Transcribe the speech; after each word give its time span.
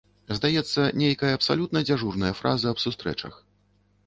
Здаецца, 0.37 0.85
нейкая 1.01 1.31
абсалютна 1.39 1.83
дзяжурная 1.91 2.33
фраза 2.41 2.67
аб 2.73 2.83
сустрэчах. 2.87 3.33